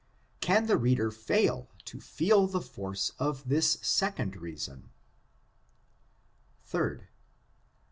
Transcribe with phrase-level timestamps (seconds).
[0.39, 4.89] Can the read er fail to feel the force of this second reason?
[6.67, 7.03] 3d.